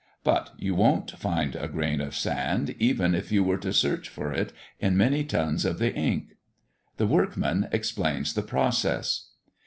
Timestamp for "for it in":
4.09-4.97